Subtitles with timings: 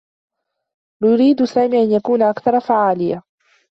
[1.03, 3.23] يريد سامي أن يكون أكثر فعاليّة.